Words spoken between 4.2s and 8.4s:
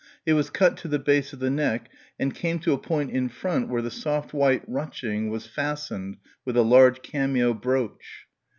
white ruching was fastened with a large cameo brooch.